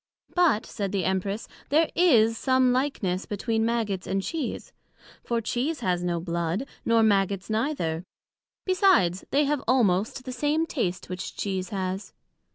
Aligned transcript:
But 0.33 0.65
said 0.65 0.91
the 0.91 1.05
Empress, 1.05 1.47
there 1.69 1.91
is 1.93 2.35
some 2.35 2.73
likeness 2.73 3.27
between 3.27 3.63
Maggots 3.67 4.07
and 4.07 4.23
Cheese; 4.23 4.73
for 5.23 5.41
Cheese 5.41 5.81
has 5.81 6.03
no 6.03 6.19
blood, 6.19 6.65
nor 6.83 7.03
Maggots 7.03 7.51
neither; 7.51 8.03
besides, 8.65 9.25
they 9.29 9.45
have 9.45 9.61
almost 9.67 10.25
the 10.25 10.31
same 10.31 10.65
taste 10.65 11.07
which 11.07 11.35
Cheese 11.35 11.69
has. 11.69 12.13